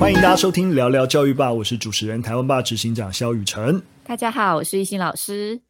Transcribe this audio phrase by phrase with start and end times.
[0.00, 3.82] 欢迎大家收听聊聊教育吧，我是主持人台湾吧执行长肖雨辰。
[4.04, 5.60] 大家好，我是一心老师。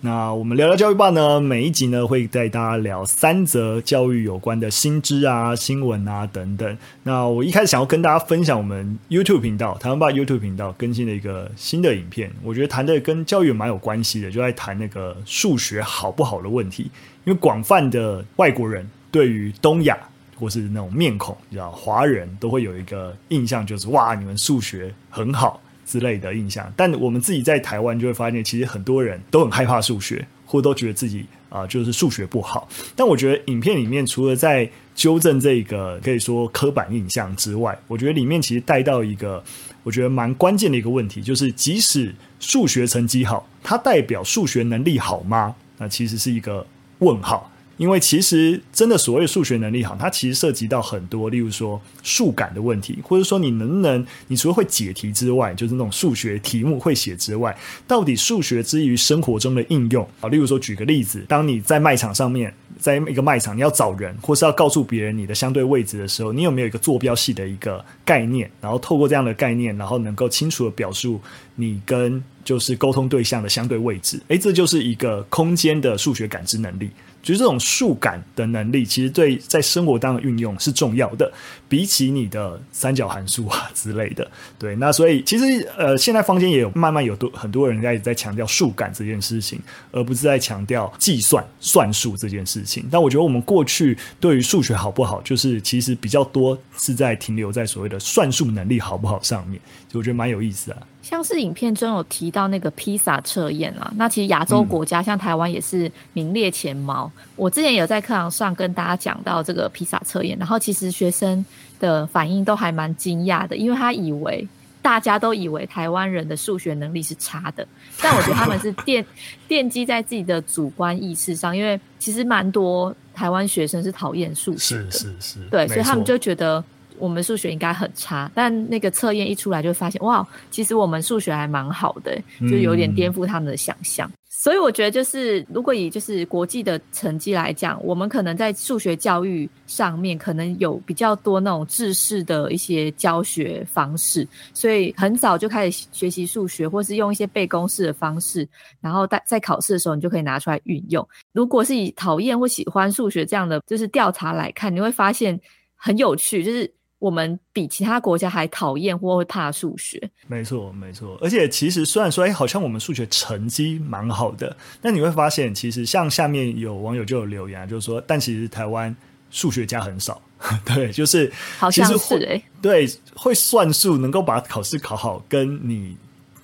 [0.00, 6.78] 那我们聊聊教育吧呢，每一集呢会带大家聊三则教育有关的新知啊、新闻啊等等。
[7.02, 16.88] 那我一开始想要跟大家分享我们 YouTube 频道台湾吧 YouTube 频道更新的一个新的影片，我觉得谈的跟教育蛮有关系的，就在谈那个数学好不好的问题。
[17.24, 19.98] 因为广泛的外国人对于东亚
[20.42, 25.62] 或是那种面孔，你知道华人都会有一个印象，就是哇，你们数学很好。
[25.84, 32.66] 之类的印象，但我们自己在台湾就会发现，其实很多人都很害怕数学，或都觉得自己啊、就是数学不好。
[32.96, 39.42] 但我觉得影片里面除了在纠正这个可以说刻板印象之外，我觉得里面其实带到一个
[39.82, 45.54] 我觉得蛮关键的一个问题，就是即使数学成绩好，它代表数学能力好吗？
[45.76, 46.64] 那其实是一个
[47.00, 47.51] 问号。
[47.76, 57.56] 因为其实真的所谓数学能力好，它其实涉及到很多，例如说数感的问题，或者说你能不能，你除了会解题之外，就是那种数学题目会写之外，
[57.86, 71.20] 到底数学之于生活中的应用啊，例如说举个例子，当你在卖场上面，在一个卖场你要找人，或是要告诉别人你的相对位置的时候，你有没有一个坐标系的一个概念，然后透过这样的概念，然后能够清楚的表述
[71.54, 76.90] 你跟就是沟通对象的相对位置，诶，这就是一个空间的数学感知能力。
[77.22, 81.32] 就是这种数感的能力，其实对在生活当中运用是重要的，
[81.68, 84.28] 比起你的三角函数啊之类的。
[84.58, 89.60] 对，那所以其实呃，现在坊间也有慢慢有多很多人在在强调数感这件事情，
[89.92, 92.88] 而不是在强调计算算术这件事情。
[92.90, 100.78] 但我觉得我们过去对于数学好不好，就是其实比较多是在停留在所谓的算术能力好不好上面，就我觉得蛮有意思啊。
[101.02, 107.10] 像是影片中有提到那个披萨测验啊，那其实亚洲国家像台湾也是名列前茅。
[107.16, 111.44] 嗯、我之前有在课堂上跟大家讲到这个披萨测验，然后其实学生
[111.80, 114.46] 的反应都还蛮惊讶的，因为他以为
[114.80, 117.66] 大家都以为台湾人的数学能力是差的，
[118.00, 119.04] 但我觉得他们是奠
[119.48, 126.62] 奠基在自己的主观意识上，因为其实蛮多台湾学生是讨厌数学的，是是是，对，所以他们就觉得。
[126.98, 134.08] 我们数学应该很差，但那个测验一出来就发现，哇，其实我们数学还蛮好的，就有点颠覆他们的想象。
[134.08, 148.48] 嗯、所以我觉得，就是如果以就是国际的成绩来讲，我们可能在数学教育上面可能有比较多那种制式的一些教学方式，所以很早就开始学习数学，或是用一些背公式的方式，
[148.80, 151.06] 然后在在考试的时候你就可以拿出来运用。
[151.32, 155.38] 如果是以讨厌或喜欢数学这样的就是调查来看，你会发现
[155.76, 156.70] 很有趣，就是。
[157.02, 161.18] 我们比其他国家还讨厌或会怕数学，没错没错。
[161.20, 168.94] 而且其实虽然说，哎，好像我们数学成绩蛮好的，但你会发现，其实像下面有网友就有留言，就是说，但其实台湾
[169.32, 170.22] 数学家很少，
[170.64, 175.96] 对，就是好像是哎，对，会算数，能够把考试考好，跟你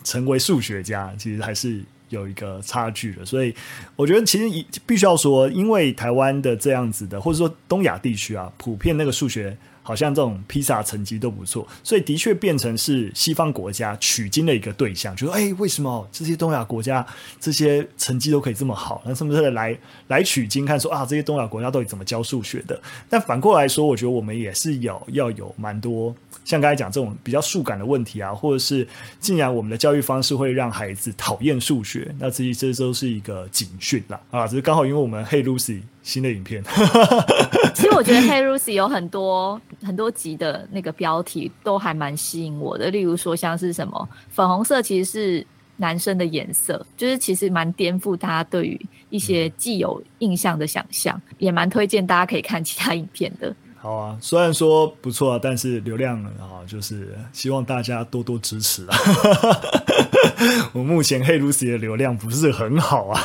[0.03, 3.25] 成为数学家，其实还是有一个差距的。
[3.25, 3.55] 所以
[3.95, 9.57] 我觉得，其实必须要说，因为台湾的这样子的，或者说东亚地区啊，普遍那个数学。
[9.89, 15.17] 好像这种披萨成绩都不错，所以的确变成是西方国家取经的一个对象。
[15.17, 17.07] 就说，哎，为什么这些东亚国家
[17.41, 19.01] 这些成绩都可以这么好？
[19.07, 19.75] 那是不是来
[20.09, 22.79] 来取经看说啊，这些东亚国家到底怎么教数学的？
[23.09, 28.87] 但反过来说，我觉得我们也是有要有蛮多像刚才讲这种比较数感的问题啊，或者是
[29.21, 34.47] 既然我们的教育方式会让孩子讨厌数学，那这这都是一个警讯啦啊！
[34.47, 35.81] 只是刚好因为我们 Hey Lucy。
[36.01, 36.65] 新的影片，
[37.75, 45.47] 其实我觉得《Hey Lucy》有很多很多集的那个标题都还蛮吸引我的，例如说像是什么粉红色其实是
[45.77, 53.55] 男生的颜色，就是其实蛮颠覆大家对于一些既有印象的想象，也蛮推荐大家可以看其他影片的。
[53.81, 58.99] 好啊，虽然说不错啊，但是流量啊，就是希望大家多多支持啊。
[60.75, 63.21] 我目前《Hey Lucy》的流量不是很好啊。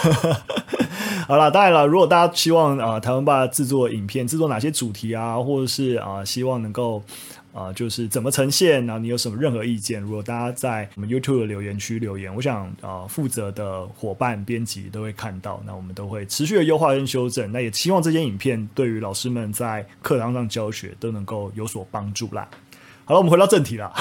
[1.28, 7.02] 好了，当然了，如果大家希望啊、呃，台湾爸制作影片，制作哪些主题啊，或者是啊、希望能够
[7.54, 17.52] 啊、就是怎么呈现，然后你有什么任何意见，如果大家在我们 YouTube 的留言区留言，我想啊，负、责的伙伴编辑都会看到，那我们都会持续的优化跟修正。
[17.52, 22.48] 那也希望这些影片对于老师们在课堂上教学都能够有所帮助啦。
[23.06, 23.94] 好了，我们回到正题了。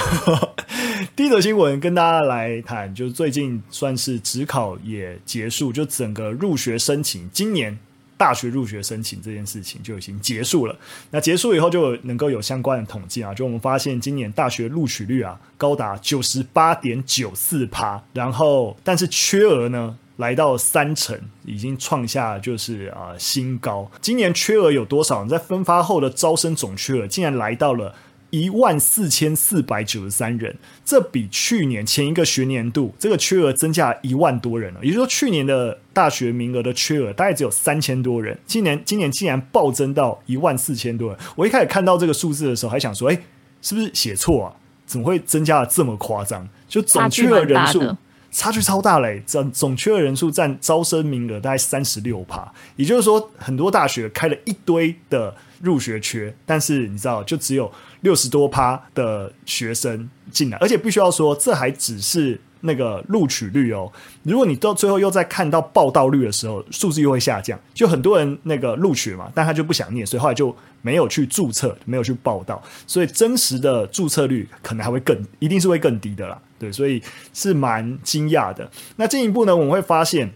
[1.16, 7.76] 第一则新闻跟大家来谈，就是最近算是职考也结束，就整个入学申请，今年
[8.16, 10.76] 大学入学申请这件事情就已经结束了。
[11.10, 23.90] 那结束以后就能够有相关的统计啊，就我们发现今年大学录取率啊高达九十八点九四趴，然后但是缺额呢来到三成，已经创下就是啊、新高。
[24.00, 25.24] 今年缺额有多少？
[25.26, 27.94] 在分发后的招生总缺额竟然来到了。
[28.32, 30.56] 一万四千四百九十三人，
[30.86, 34.80] 这比去年前一个学年度这个缺额增加一万多人了。
[34.82, 41.18] 也就是说，去年的大学名额的缺额大概只有三千多人，今年今年竟然暴增到一万四千多人。
[41.36, 43.18] 我一开始看到这个数字的时候，还想说，哎，
[43.60, 44.56] 是不是写错啊？
[44.86, 46.48] 怎么会增加的这么夸张？
[46.66, 47.80] 就总缺额人数。
[48.32, 49.22] 差距超大嘞！
[49.26, 57.70] 总总缺的人数占招生名额大概三十六趴，也就是说，很多大学开了一堆的入学缺，但是你知道，就只有
[58.00, 63.92] 六十多趴的学生进来，而且必须要说，这还只是那个录取率哦。
[64.22, 67.58] 如果你到最后又在看到报道率的时候，数字又会下降。
[67.72, 76.38] 就很多人那个录取嘛，但他就不想念，所以后来就没有去注册，没有去报道，所以真实的注册率可能还会更，一定是会更低的啦。
[76.58, 77.02] 对，所以
[77.34, 78.70] 是蛮惊讶的。
[78.96, 80.32] 那进一步呢，我们会发现，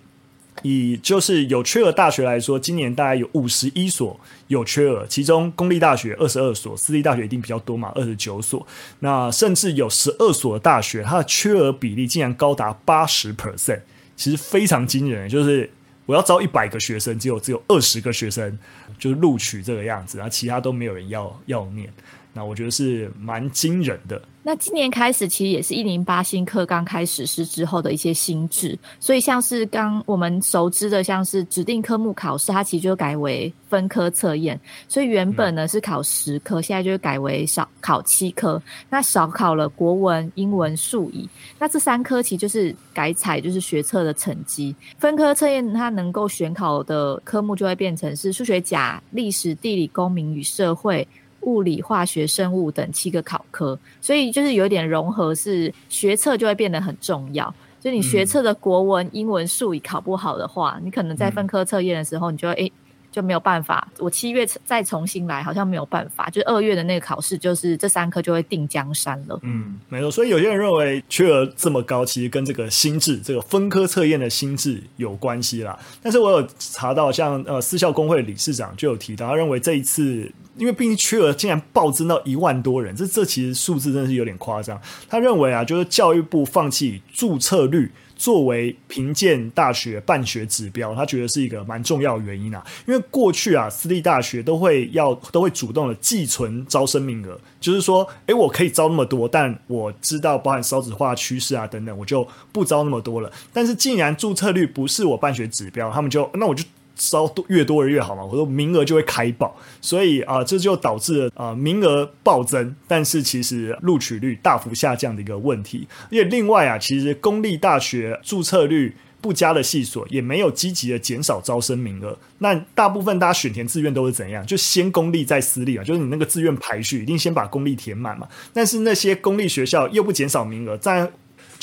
[0.62, 4.18] 以就是有缺额大学来说，今年大概有五十一所
[4.48, 8.66] 有缺额，其中公立大学二十二所，私立大学一定比较多嘛，二十九所。
[9.00, 13.80] 那甚至有十二所的大学，它的缺额比例竟然高达八十 percent，
[14.16, 15.28] 其实非常惊人。
[15.28, 15.68] 就是
[16.06, 18.58] 我要招一百个学生，只有只有二十个学生
[18.98, 21.92] 就是录取这个样子，然后其他都没有人要要念。
[22.32, 24.20] 那我觉得是蛮惊人的。
[24.46, 34.58] 那今年开始，其实也是一零八新课刚开始实施之后的一些新制，所以像是刚我们熟知的，像是指定科目考试，它其实就改为分科测验。
[34.86, 38.62] 所以原本呢是考十科，现在就改为少考七科。
[38.88, 41.28] 那少考了国文、英文、数乙。
[41.58, 44.72] 那这三科其实就是改采就是学测的成绩。
[44.96, 51.04] 分科测验它能够选考的科目就会变成是数学甲、历史、地理、公民与社会。
[51.46, 57.52] 物理、化学、生物等七个考科，所以就是有点融合，是学测就会变得很重要。
[57.80, 62.72] 就你学测的国文、英文、数理考不好的话，你可能在分科测验的时候，你就会诶。
[63.16, 66.28] 就没有办法，我七月再重新来，好像没有办法。
[66.28, 69.40] 就二月的那个考试，就是这三科就会定江山了。
[69.42, 70.10] 嗯，没错。
[70.10, 75.78] 所以有些人认为缺额这么高，其实跟这个心智，这个分科测验的心智有关系啦。
[76.02, 84.78] 但是我有查到像，呃私校公会理事长就有提到，他认为这一次，因为毕竟缺额竟然暴增到一万多人，这这其实数字真的是有点夸张。
[85.08, 87.90] 他认为啊，就是教育部放弃注册率。
[88.16, 92.64] 作为评鉴大学办学指标，他觉得是一个蛮重要的原因啊。
[92.86, 103.30] 因为过去啊，私立大学都会要都会主动的寄存招生名额，就是说，诶，我可以招那么多，但我知道包含少子化趋势啊等等，我就不招那么多了。
[103.52, 106.64] 但是既然注册率不是我办学指标，他们就那我就。
[106.96, 115.86] 招多越多的越好嘛，我说名额就会开爆，所以啊、这就导致了啊、呃、名额暴增，但是其实录取率大幅下降的一个问题。
[116.06, 122.16] 而且另外啊，其实公立大学注册率不佳的系所也没有积极的减少招生名额。
[122.38, 124.44] 那大部分大家选填志愿都是怎样？
[124.46, 128.26] 就先公立再私立啊，就是你那个志愿排序一定先把公立填满嘛。
[128.52, 131.10] 但是那些公立学校又不减少名额，在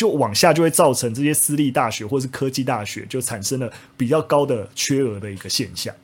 [0.04, 5.96] 就往下就会造成这些私立大学或是科技大学就产生了比较高的缺额的一个现象。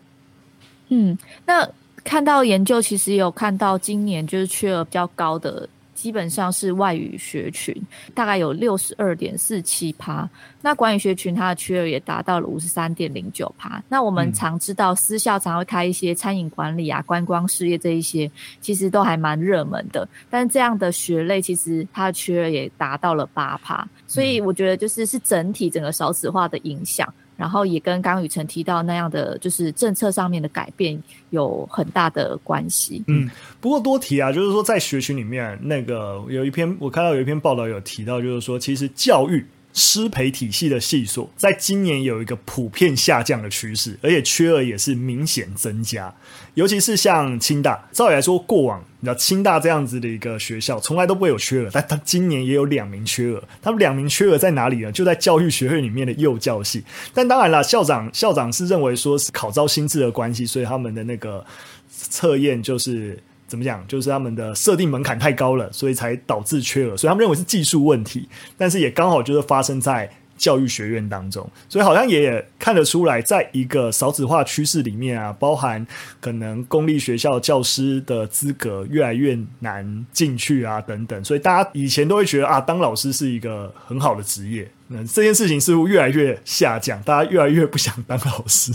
[0.87, 1.69] 嗯，那
[2.01, 5.67] 看到研究其实有看到今年就是缺额比较高的。
[5.99, 7.75] 基本上是外语学群，
[8.15, 10.27] 大概有六十二点四七趴。
[10.61, 13.83] 那管理学群它的缺额也达到了五十三点零九趴。
[13.89, 20.07] 那我们常知道私校常会开一些餐饮管理啊、观光事业这一些，其实都还蛮热门的。
[20.29, 23.85] 但这样的学类其实它的缺额也达到了八趴。
[24.07, 27.13] 所以我觉得就是是整体整个少子化的影响。
[27.39, 33.01] 然后也跟刚刚宇程提到那样的，就是政策上面的改变有很大的关系。
[33.07, 33.31] 嗯，
[33.61, 39.45] 不过多提啊，就是说在学群里面，那个有一篇我看到有一篇报道有提到，就是说其实教育。
[39.73, 46.13] 失培体系的系数，在今年有一个普遍下降的趋势，而且缺额也是明显增加。
[46.55, 53.41] 尤其是像清大，照理来说，过往你知道清大这样子的一个学校，从来都不会有缺额，但他今年也有两名缺额。
[53.61, 54.91] 他们两名缺额在哪里呢？
[54.91, 56.83] 就在教育学院里面的幼教系。
[57.13, 61.45] 但当然了，校长校长是认为说是考招新制的关系，所以他们的那个
[61.89, 63.17] 测验就是。
[63.49, 63.85] 怎么讲？
[63.87, 66.95] 就是他们的设定门槛太高了，所以才导致缺额。
[66.95, 75.85] 所以他们认为是技术问题，但是也刚好就是发生在教育学院当中，所以好像也看得出来，在一个少子化趋势里面啊，包含
[76.21, 81.21] 可能公立学校教师的资格越来越难进去啊，等等。
[81.25, 84.71] 所以大家以前都会觉得啊，当老师是一个很好的职业。
[84.87, 88.71] 那这件事情似乎越来越下降，大家越来越不想当老师。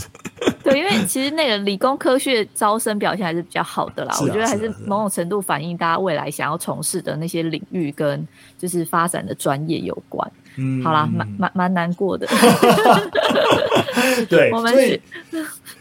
[0.65, 10.29] 对，因为其实那个理工科学招生表现还是比较好的啦，啊、我觉得还是某种程度反映大家未来想要从事的那些领域跟就是发展的专业有关。
[10.57, 12.27] 嗯，好啦，蛮蛮蛮难过的。
[14.29, 14.73] 对，我们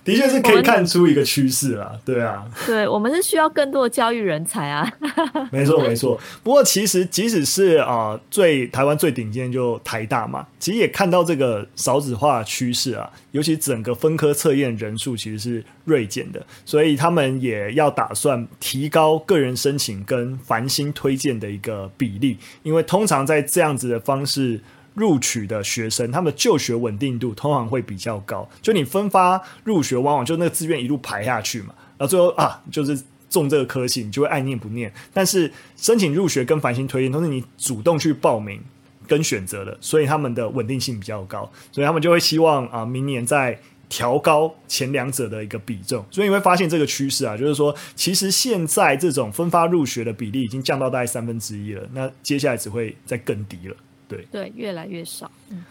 [0.05, 1.93] 的确是可以看出一个趋势啦。
[2.05, 4.91] 对啊，对我们是需要更多的教育人才啊。
[5.51, 6.19] 没错，没错。
[6.43, 24.61] 不过其实即使是啊、呃，最台湾最顶尖就台大嘛，其实也看到这个少子化趋势啊，尤其整个分科测验人数其实是锐减的，所以他们也要打算提高个人申请跟繁星推荐的一个比例，因为通常在这样子的方式。
[24.95, 28.49] 录取的学生，他们就学稳定度通常会比较高。
[28.63, 32.97] 就你分发入学，往往就那个志愿一路排下去嘛，然后最后啊，就是
[33.29, 34.93] 中这个科系，你就会爱念不念。
[35.13, 38.63] 但是申请入学跟繁星推荐都是你主动去报名
[39.09, 43.59] 跟选择的，所以他们的稳定性比较高，所以他们就会希望啊，明年在
[43.95, 46.05] 调高前两者的一个比重。
[46.11, 53.77] 所以你会发现这个趋势啊，就是说，其实现在这种分发入学的比例已经降到大概三分之一了，那接下来只会再更低了。
[54.09, 55.31] 对对，越来越少。
[55.51, 55.65] 嗯，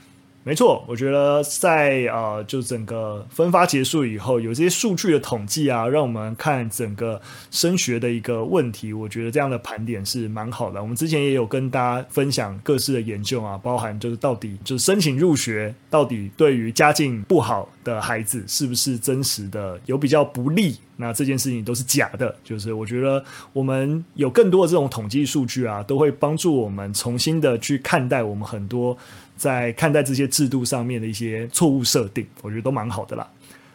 [0.44, 8.92] 没错，我觉得在呃，就整个分发结束以后，有这些数据的统计啊，让我们看整个升学的一个问题。
[8.92, 10.82] 我觉得这样的盘点是蛮好的。
[10.82, 20.76] 我们之前也有跟大家分享各式的研究啊，包含就是到底就是申请入学，到底对于家境不好的孩子是不是真实的有比较不利？
[20.96, 28.98] 那这件事情都是假的，就是我觉得我们有更多的这种统计数据啊，都会帮助我们重新的去看待我们很多
[29.36, 33.28] 在看待这些制度上面的一些错误设定，我觉得都蛮好的啦。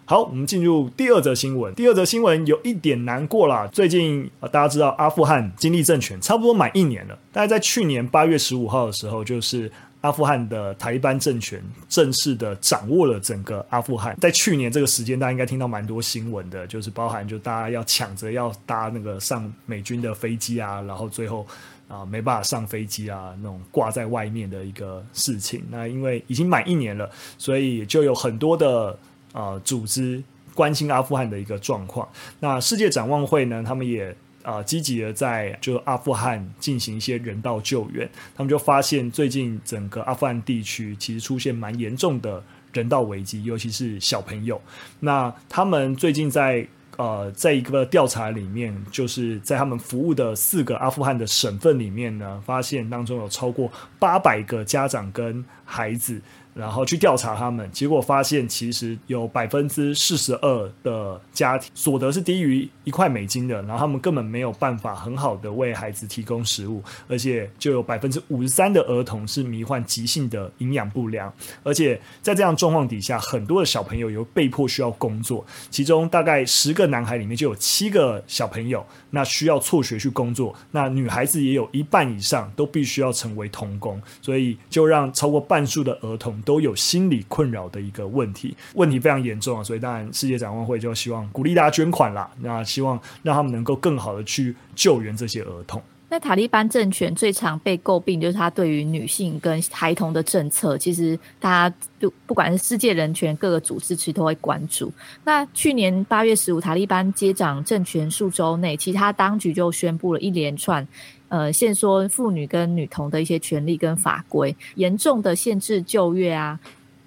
[0.04, 1.74] 好，我们进入第二则新闻。
[1.74, 9.70] 第二则新闻有一点难过啦，最近大家知道阿富汗经历政权差不多满一年了，大概在去年八月十五号的时候，就是。
[10.02, 14.16] 阿富汗的塔利班政权正式的掌握了整个阿富汗。
[14.20, 21.46] 在去年这个时间，大家应该听到蛮多新闻的，就是包含就大家要抢着要搭那个上美军的飞机啊，然后最后
[21.88, 25.64] 啊没办法上飞机啊，那种挂在外面的一个事情。
[25.70, 28.96] 那因为已经满一年了，所以就有很多的
[29.32, 30.22] 啊组织
[30.54, 32.08] 关心阿富汗的一个状况。
[32.38, 34.16] 那世界展望会呢，他们也。
[34.48, 44.58] 啊，积极的在就阿富汗进行一些人道救援，他们就发现最近整个阿富汗地区其实出现蛮严重的人道危机，尤其是小朋友。
[45.00, 56.18] 那他们最近在呃，在一个调查里面，就是在他们服务的四个阿富汗的省份里面呢，发现当中有超过八百个家长跟孩子。
[56.58, 86.42] 然后去调查他们，结果发现其实有百分之四十二的家庭所得是低于一块美金的，然后他们根本没有办法很好的为孩子提供食物，而且就有百分之五十三的儿童是罹患急性的营养不良，而且在这样状况底下，很多的小朋友又被迫需要工作，其中大概十个男孩里面就有七个小朋友那需要辍学去工作，那女孩子也有一半以上都必须要成为童工，所以就让超过半数的儿童。
[86.48, 89.62] 都有心理困扰的一个问题，问题非常严重啊！
[89.62, 95.82] 所以当然，世界展望会就希望鼓励大家捐款啦，那希望让他们能够更好的去救援这些儿童。
[96.08, 104.90] 那塔利班政权最常被诟病就是他对于女性跟孩童的政策，其实大家就不管是世界人权各个组织，其实都会关注。
[105.24, 110.88] 那去年八月十五，塔利班接掌政权数周内，其他当局就宣布了一连串。
[111.28, 116.58] 呃，限缩妇女跟女童的一些权利跟法规，严重的限制就业啊、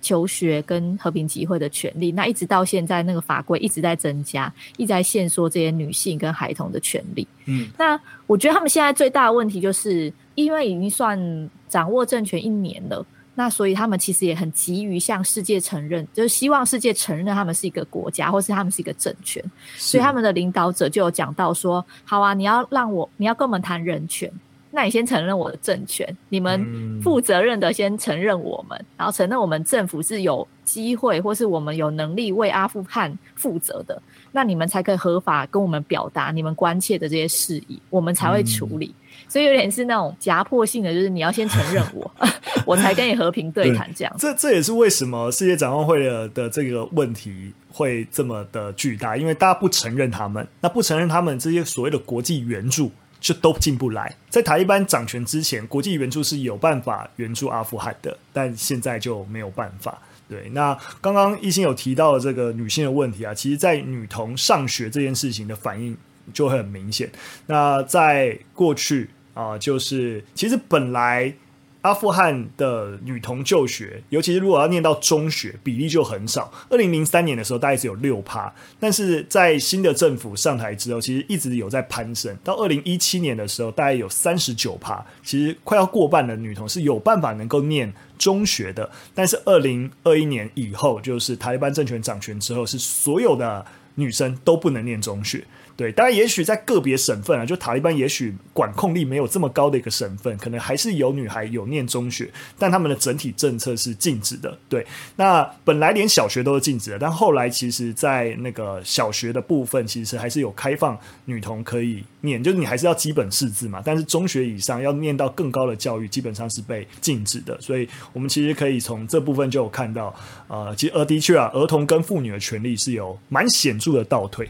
[0.01, 2.11] 求学跟和平集会的权利。
[2.11, 7.27] 那一直到现在，那个法规一直在增加，一直在限缩这些女性跟孩童的权利。
[7.45, 13.05] 嗯，那我觉得他们现在最大的问题就是，因为已经算掌握政权一年了。
[13.41, 19.43] 那所以他们其实也很急于向世界承认，就是希望世界承认他们是一个国家，或是他们是一个政权。
[19.77, 24.31] 所以他们的领导者就有讲到说：“好啊，你要让我，你要跟我们谈人权，
[24.71, 34.01] 那你先承认我的政权，你们负责任的先承认我们，然后承认我们政府是有机会，或是我们有能力为阿富汗负责的，
[34.31, 38.95] 那你们才可以合法跟我们表达你们关切的这些事宜，我们才会处理。”
[39.27, 42.11] 所以有点是那种夹迫性的，就是你要先承认我，
[42.65, 44.13] 我才跟你和平对谈这样。
[44.17, 54.13] 这这也是为什么世界展望会的的这个问题会这么的巨大，因为大家不承认他们，那不承认他们这些所谓的国际援助就都进不来。
[54.29, 59.97] 在塔利班掌权之前，国际援助是有办法援助阿富汗的，但现在就没有办法。
[60.27, 65.95] 对，那刚刚一心有提到的这个女性的问题啊，其实，在女童上学这件事情的反应
[66.33, 67.09] 就很明显。
[67.45, 69.09] 那在过去。
[69.33, 71.33] 啊、就是其实本来
[71.81, 76.51] 阿富汗的女童就学，尤其是如果要念到中学，比例就很少。
[76.69, 82.37] 二零零三年的时候，大概只有六趴，但是在新的政府上台之后，其实一直有在攀升。
[82.43, 95.43] 到二零一七年的时候，大概有三十九趴，其实快要过半的女童是有办法能够念中学的，但是二零二一年以后，就是塔利班政权掌权之后，是所有的女生都不能念中学。
[95.81, 104.55] 对，当然，也许在个别省份啊，就塔利班也许管控力没有这么高的一个省份，可能还是有女孩有念中学，但他们的整体政策是禁止的。
[104.69, 104.85] 对，
[105.15, 110.95] 那本来连小学都是禁止的，但后来其实，在那个小学的部分，其实还是有开放
[111.25, 113.81] 女童可以念，就是你还是要基本识字嘛。
[113.83, 117.59] 但是中学以上要念到更高的教育，基本上是被禁止的。
[117.59, 120.13] 所以我们其实可以从这部分就有看到，
[120.47, 124.47] 呃，其实呃，的确啊，儿童跟妇女的权利是有蛮显著的倒退。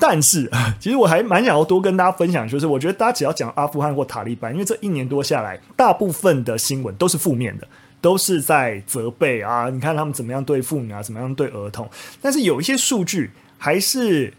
[0.00, 0.50] 但是，
[0.80, 7.66] 其实我还蛮想要多跟大家分享，就是我觉得大家只要讲阿富汗或塔利班，因为这一年多下来，大部分的新闻都是负面的，
[8.00, 11.88] 都是在责备啊，你看他们怎么样对妇女啊，怎么样对儿童。
[12.22, 14.32] 但是有一些数据还是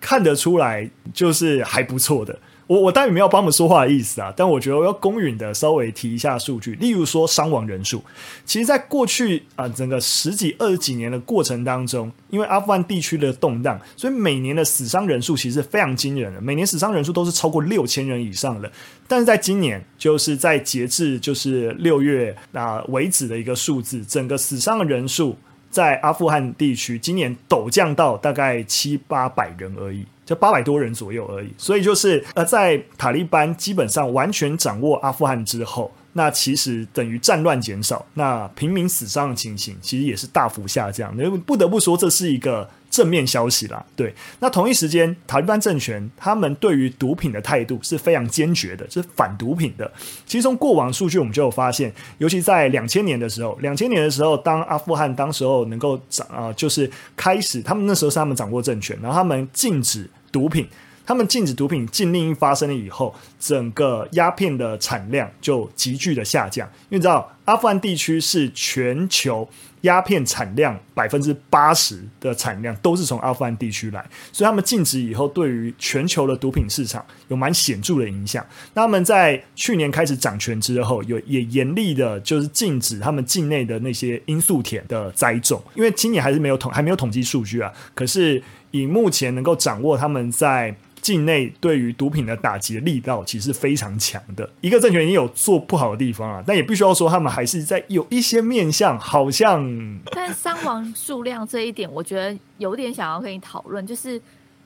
[0.00, 2.38] 看得出来，就是还不错的。
[2.70, 8.00] 我我当然没有帮我们说话的意思啊，但我觉得我要公允的稍微提一下数据，例如说伤亡人数，
[8.44, 18.70] 其实在过去啊、整个十几二十几年的过程当中，因为阿富汗地区的动荡，所以每年的死伤人数其实非常惊人的，每年死伤人数都是超过六千人以上的。
[19.08, 25.36] 但是在今年，就是在截至就是六月啊、为止的一个数字，整个死伤的人数
[25.70, 30.04] 在阿富汗地区今年陡降到大概七八百人而已。
[30.26, 41.12] 就八百多人左右而已，所以就是呃，在塔利班基本上完全掌握阿富汗之后，那其实等于战乱减少，那平民死伤的情形其实也是大幅下降。
[41.16, 43.82] 那不得不说，这是一个正面消息啦。
[43.96, 49.90] 对，那同一时间，塔利班政权他们对于毒品的态度是非常坚决的，是反毒品的。
[50.26, 60.10] 其实从过往数据我们就有发现，尤其在两千年的时候，两千年的时候，当阿富汗当时候能够掌啊，就是开始，他们那时候是他们掌握政权，然后他们禁止。
[60.32, 60.64] 毒品，
[61.10, 66.64] 他们禁止毒品禁令一发生了以后，整个鸦片的产量就急剧的下降。
[66.88, 69.48] 因为你知道，阿富汗地区是全球
[69.80, 78.46] 鸦片产量百分之八十的产量都是从阿富汗地区来，所以他们禁止以后，对于全球的毒品市场有蛮显著的影响。
[78.74, 88.40] 那他们在去年开始掌权之后，有也严厉的就是禁止他们境内的那些罂粟田的栽种，因为今年还是没有统还没有统计数据啊，可是。
[88.72, 94.48] 以目前能够掌握他们在境内对于毒品的打击力道，其实非常强的。
[94.60, 100.00] 一个政权也有做不好的地方啊，但也必须要说，他们还是在有一些面向，好像。
[100.12, 104.20] 但伤亡数量这一点，我觉得有点想要跟你讨论，就是。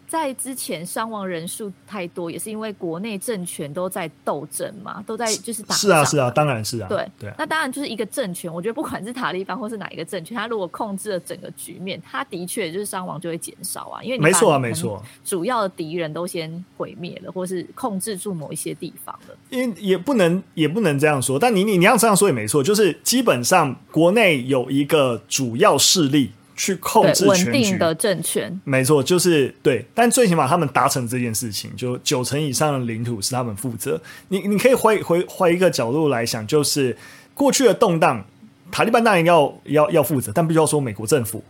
[0.06, 5.74] 在之前伤亡人数太多，也是因为国内政权都在斗争嘛，都在就是打。
[5.74, 6.88] 是啊，是啊，当然是啊。
[6.88, 8.52] 对对啊，那当然就是一个政权。
[8.52, 14.02] 我觉得不管是塔利班或是哪一个政权，他如果控制了整个局面，他的确就是伤亡就会减少啊。
[14.02, 19.34] 因为你没错啊，没错，主要的敌人都先毁灭了，或是控制住某一些地方了。
[19.50, 26.30] 因为也不能也不能这样说，但你你你要这样说也没错，就是基本上国内有一个主要势力。
[26.56, 29.84] 去控制全局，稳定的政权，没错，就是对。
[29.92, 34.00] 但最起码他们达成这件事情，就九成以上的领土是他们负责。
[34.28, 36.96] 你你可以换换换一个角度来想，就是
[37.34, 38.24] 过去的动荡，
[38.70, 41.42] 塔利班当然要要要负责，但必须要说，美国政府、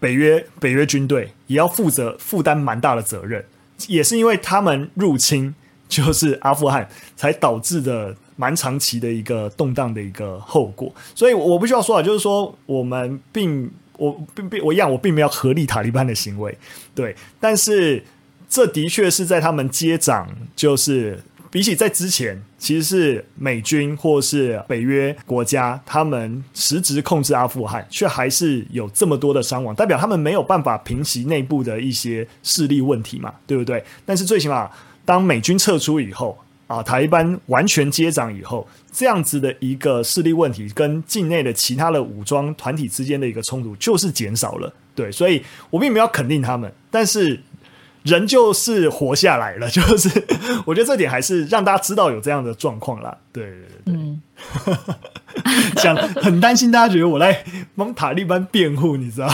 [0.00, 3.44] 北约北约军队也要负责负担蛮大的责任，
[3.86, 5.54] 也是因为他们入侵
[5.88, 10.90] 就是阿富汗，才导致的蛮长期的一个动荡的一个后果。
[11.14, 13.70] 所以我不需要说啊，就是说我们并。
[13.96, 16.56] 我并并我一样，我并没有合力塔利班的行为，
[16.94, 18.02] 对，但是
[18.48, 33.84] 这的确是在他们接掌，就是比起在之前，其实是美军或是北约国家，他们实质控制阿富汗，却还是有这么多的伤亡，代表他们没有办法平息内部的一些势力问题嘛，对不对？
[34.04, 34.70] 但是最起码，
[35.04, 36.38] 当美军撤出以后。
[36.72, 44.72] 啊，塔利班完全接掌以后，这样子的一个势力问题，跟境内的其他的武装团体之间的一个冲突，就是减少了。
[44.94, 47.38] 对，所以我并没有肯定他们，但是
[48.04, 50.08] 人就是活下来了， 就是
[50.64, 53.14] 我觉得这点还是让大家知道有这样的状况啦。
[53.32, 53.52] 对对
[53.84, 54.22] 对，嗯，
[55.76, 57.44] 想很担心大家觉得我在
[57.76, 59.28] 帮塔利班辩护，你知道。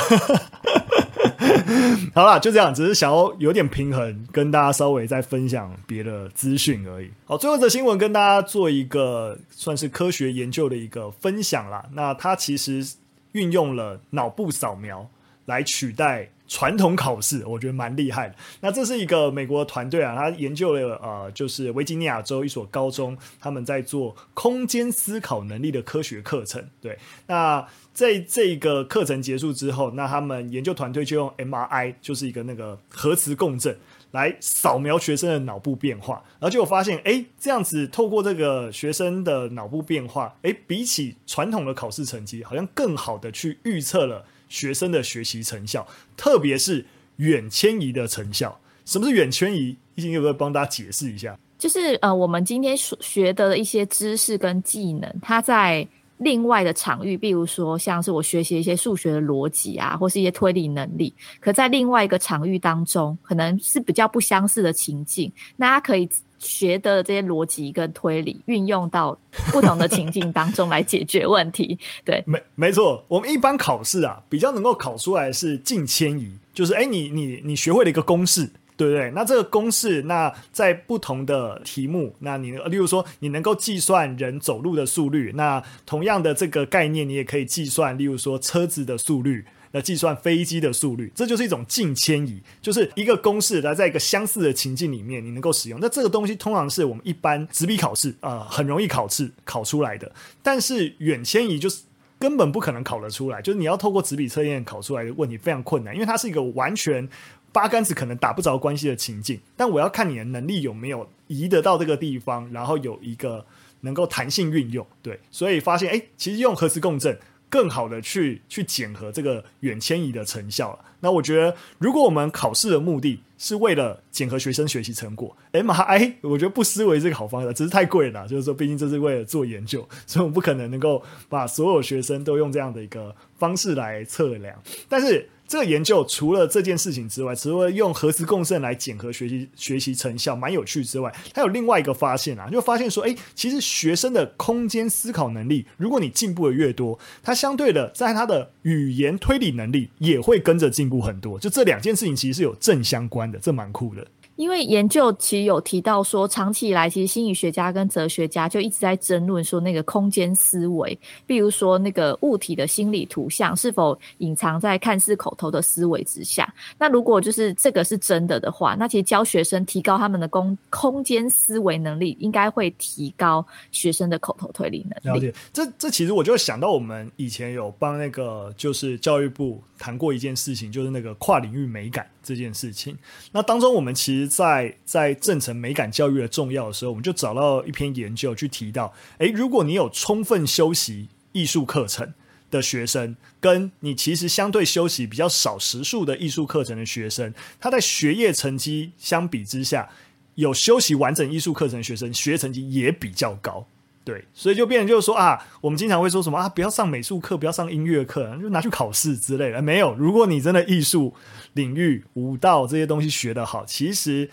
[2.14, 7.10] 好啦，就这样，只是想要有点平衡，跟大家稍微再分享别的资讯而已。
[7.26, 11.84] 好，最后的新闻跟大家做一个算是科学研究的一个分享啦。
[11.92, 12.86] 那它其实
[13.32, 15.08] 运用了脑部扫描
[15.44, 18.34] 来取代传统考试，我觉得蛮厉害的。
[18.60, 26.68] 那这是一个美国团队啊，他研究了呃，就是维吉尼亚州一所高中，他们在做空间思考能力的科学课程。
[26.80, 27.64] 对，那。
[27.98, 33.76] 在这个课程结束之后，那他们研究团队就用 MRI，就是一个那个核磁共振，
[34.12, 46.84] 来扫描学生的脑部变化，然后结果发现，哎，这样子透过这个学生的脑部变化，哎，比起传统的考试成绩，好像更好的去预测了学生的学习成效，特别是
[47.16, 48.58] 远迁移的成效。
[48.84, 49.76] 什么是远迁移？
[49.94, 51.38] 懿心可不可以帮大家解释一下？
[51.58, 55.86] 就是呃，我们今天所学的一些知识跟技能，它在
[56.18, 66.08] 另外的场域，比如说像是我学习一些数学的逻辑啊，或是一些推理能力，可在另外一个场域当中，可能是比较不相似的情境，那它可以
[66.48, 69.16] 学的这些逻辑跟推理，运用到
[69.52, 71.78] 不同的情境当中来解决问题。
[72.04, 78.50] 对，没没错，我们一般考试啊，比较能够考出来是近迁移，就是哎，你你你学会了一个公式。
[78.78, 79.10] 对不对？
[79.10, 95.78] 那这个公式，那在不同的题目，那你例如说，你能够计算人走路的速率，那同样的这个概念，你也可以计算，例如说车子的速率，来计算飞机的速率，这就是一种近迁移，就是一个公式来在一个相似的情境里面，你能够使用。
[95.80, 100.10] 那这个东西通常是我们一般纸笔考试啊、很容易考试考出来的，
[100.42, 101.82] 但是远迁移就是
[102.18, 107.08] 根本不可能考得出来，就是你要透过纸笔测验考出来的问题非常困难，因为它是一个完全。
[107.50, 113.44] 八竿子可能打不着关系的情境，但我要看你的能力有没有移得到这个地方，然后有一个
[113.80, 120.78] 能够弹性运用，对，所以发现，哎，其实用核磁共振更好的去去检核这个远迁移的成效了。
[121.00, 128.26] 那我觉得，如果我们考试的目的是为了检核学生学习成果，MRI 我觉得不失为这个好方法，只是太贵了。
[128.26, 135.28] 就是说，毕竟这是为了做研究，所以我们不可能能够把所有学生都用这样的一个方式来测量，但是。
[135.48, 151.38] 这个研究除了这件事情之外，除了用核磁共振来检核学习学习成效，蛮有趣之外，它有另外一个发现啊，就发现说，哎，其实学生的空间思考能力，如果你进步的越多，它相对的在它的语言推理能力也会跟着进步很多。
[151.38, 154.06] 就这两件事情其实是有正相关的，这蛮酷的。
[154.38, 160.96] 因为研究其实有提到说，长期以来，其实心理学家跟哲学家就一直在争论说，那个空间思维，
[161.26, 166.54] 比如说那个物体的心理图像是否隐藏在看似口头的思维之下。
[166.78, 175.18] 那如果就是这个是真的的话，那其实教学生提高他们的空空间思维能力，应该会提高学生的口头推理能力。
[175.18, 182.96] 了解，这这其实我就想到我们以前有帮那个就是教育部谈过一件事情，就是那个跨领域美感这件事情。
[183.32, 184.28] 那当中我们其实。
[184.28, 192.12] 在在正成美感教育的重要的时候，我们就找到一篇研究去提到，诶，如果你有充分修习艺术课程
[192.50, 199.88] 的学生，跟你其实相对修习比较少时数的艺术课程的学生，他在学业成绩相比之下，
[200.34, 203.66] 有修习完整艺术课程的学生，学业成绩也比较高。
[204.08, 209.60] 对，所以就变成就是说啊，我们经常会说什么啊，不要上美术课，不要上音乐课，就拿去考试之类的。
[209.60, 211.14] 没有，如果你真的艺术
[211.52, 214.30] 领域、舞蹈这些东西学得好，其实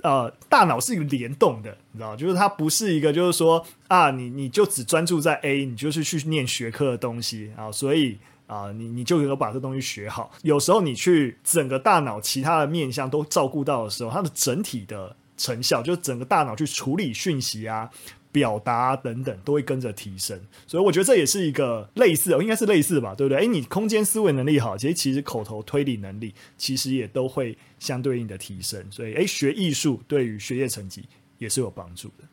[0.00, 10.32] 呃，大脑是有联动的，你知道，就是它不是一个，就是说啊，你你就只专注在 A，你就是去念学科的东西啊，所以啊，你你就能够把这东西学好。
[10.40, 17.90] 有时候你去整个大脑其他的面向都照顾到的时候，它的整体的成效，就整个大脑去处理讯息啊。
[18.30, 23.40] 表达等等都会跟着提升，所以我觉得这也是一个类似，应该是类似吧，对不对？
[23.40, 31.02] 诶，你空间思维能力好，其实其实口头推理能力其实也都会相对应的提升，所以诶，学艺术对于学业成绩
[31.38, 32.24] 也是有帮助的。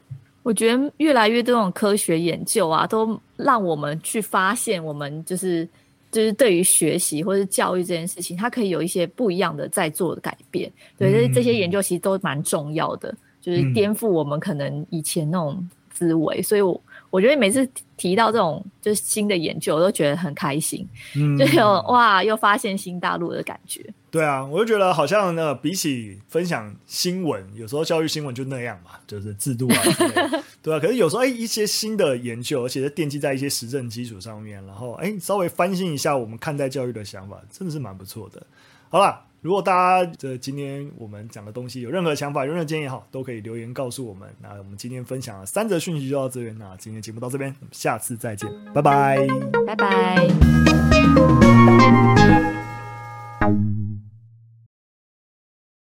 [0.44, 5.68] 我觉得越来越多这种科学研究啊，都让我们去发现，我们就是
[6.12, 10.70] 就是对于学习或是教育这件事情，它可以有一些不一样的在做的改变。
[10.98, 15.68] 对，这、嗯、这些研究其实都蛮重要的，就是颠覆我们可能以前那种。
[15.96, 16.80] 思维，所以我
[17.10, 23.84] 我觉得每次提到这种就是新的研究，我都觉得很开心，嗯， 就有哇，又发现新大陆的感觉。
[24.12, 30.80] 对啊，我就觉得好像呢，比起分享新闻，有时候教育新闻就那样嘛，就是制度啊之类的， 对啊。
[30.80, 38.46] 可是有时候哎，一些新的研究，而且是奠基在一些实证基础上面，然后哎，稍微翻新一下我们看待教育的想法，真的是蛮不错的。
[38.90, 39.25] 好了。
[39.46, 44.28] 如果大家这今天我们讲的东西有任何想法、有任何建议好，都可以留言告诉我们。
[44.42, 49.28] 那我们今天分享了三则讯息就到这边，那今天节目到这边，我们下次再见，拜拜，
[49.68, 50.26] 拜拜。